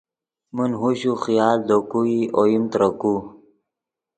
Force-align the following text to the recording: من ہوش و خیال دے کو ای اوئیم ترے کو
من 0.55 0.71
ہوش 0.81 1.01
و 1.11 1.13
خیال 1.23 1.59
دے 1.67 1.77
کو 1.89 1.99
ای 2.09 2.17
اوئیم 2.37 2.63
ترے 2.71 2.89
کو 2.99 3.13